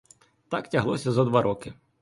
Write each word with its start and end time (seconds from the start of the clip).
Так 0.49 0.67
тяглося 0.69 1.11
зо 1.11 1.25
два 1.25 1.41
роки. 1.41 1.73